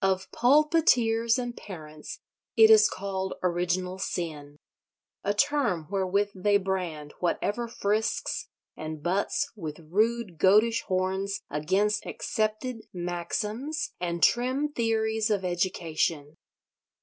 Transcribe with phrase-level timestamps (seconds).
[0.00, 2.20] Of pulpiteers and parents
[2.56, 4.56] it is called Original Sin:
[5.22, 12.84] a term wherewith they brand whatever frisks and butts with rude goatish horns against accepted
[12.94, 16.38] maxims and trim theories of education.